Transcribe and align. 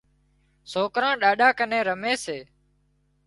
سوڪران 0.71 1.13
ڏاڏا 1.21 1.49
ڪنين 1.57 1.83
رمي 1.87 2.13
سي 2.23 2.39